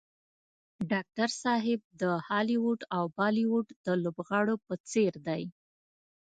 [0.91, 5.43] ډاکټر صاحب د هالیوډ او بالیوډ د لوبغاړو په څېر دی.